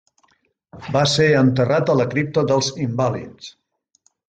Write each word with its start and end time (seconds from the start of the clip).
Va 0.95 1.03
ser 1.11 1.29
enterrat 1.43 1.95
a 1.95 1.99
la 2.03 2.09
cripta 2.17 2.49
dels 2.53 2.75
Invàlids. 2.89 3.57